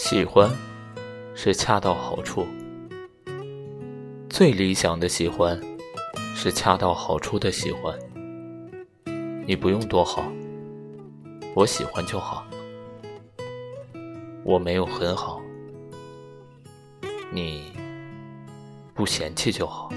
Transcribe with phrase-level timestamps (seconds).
[0.00, 0.48] 喜欢
[1.34, 2.46] 是恰到好处。
[4.30, 5.60] 最理想的喜欢
[6.36, 7.98] 是恰到好处的喜欢。
[9.44, 10.22] 你不用多好
[11.52, 12.46] 我喜欢就好。
[14.44, 15.42] 我没有很好
[17.32, 17.72] 你
[18.94, 19.90] 不嫌弃就好。